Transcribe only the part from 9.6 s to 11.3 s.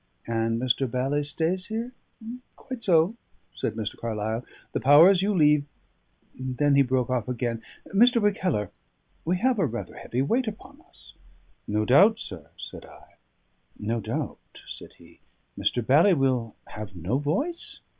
rather heavy weight upon us."